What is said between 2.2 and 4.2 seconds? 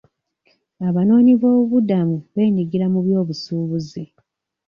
beenyigira mu byobusuubuzi.